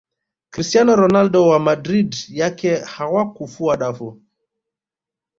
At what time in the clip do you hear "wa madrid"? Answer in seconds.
1.47-2.15